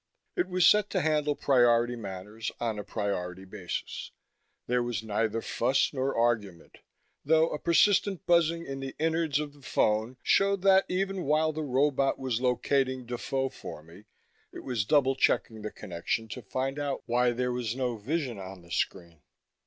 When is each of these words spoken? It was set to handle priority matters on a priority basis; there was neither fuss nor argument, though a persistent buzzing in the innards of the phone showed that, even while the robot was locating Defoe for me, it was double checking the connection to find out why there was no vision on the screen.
It 0.35 0.47
was 0.49 0.65
set 0.65 0.89
to 0.89 1.01
handle 1.01 1.35
priority 1.35 1.95
matters 1.95 2.51
on 2.59 2.79
a 2.79 2.83
priority 2.83 3.45
basis; 3.45 4.09
there 4.65 4.81
was 4.81 5.03
neither 5.03 5.43
fuss 5.43 5.93
nor 5.93 6.17
argument, 6.17 6.79
though 7.23 7.49
a 7.51 7.59
persistent 7.59 8.25
buzzing 8.25 8.65
in 8.65 8.79
the 8.79 8.95
innards 8.97 9.39
of 9.39 9.53
the 9.53 9.61
phone 9.61 10.17
showed 10.23 10.63
that, 10.63 10.85
even 10.89 11.25
while 11.25 11.51
the 11.53 11.61
robot 11.61 12.17
was 12.17 12.41
locating 12.41 13.05
Defoe 13.05 13.49
for 13.49 13.83
me, 13.83 14.05
it 14.51 14.63
was 14.63 14.85
double 14.85 15.13
checking 15.13 15.61
the 15.61 15.69
connection 15.69 16.27
to 16.29 16.41
find 16.41 16.79
out 16.79 17.03
why 17.05 17.29
there 17.31 17.51
was 17.51 17.75
no 17.75 17.95
vision 17.95 18.39
on 18.39 18.63
the 18.63 18.71
screen. 18.71 19.21